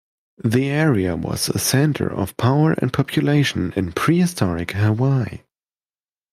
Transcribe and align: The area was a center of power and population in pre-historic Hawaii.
The 0.43 0.65
area 0.67 1.15
was 1.15 1.47
a 1.47 1.59
center 1.59 2.11
of 2.11 2.35
power 2.35 2.71
and 2.73 2.91
population 2.91 3.71
in 3.75 3.91
pre-historic 3.91 4.71
Hawaii. 4.71 5.41